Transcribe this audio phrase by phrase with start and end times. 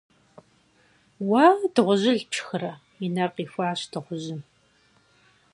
[1.29, 2.73] -Уэ дыгъужьыл пшхырэ?-
[3.05, 4.41] и нэр къихуащ дыгъужьым.